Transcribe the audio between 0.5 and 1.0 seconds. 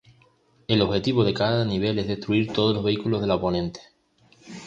El